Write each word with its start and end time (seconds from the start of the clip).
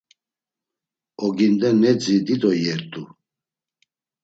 Oginde 1.25 1.69
nedzi 1.81 2.13
dido 2.25 2.49
iyert̆u. 2.59 3.03